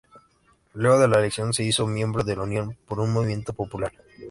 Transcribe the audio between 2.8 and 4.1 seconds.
por un Movimiento Popular.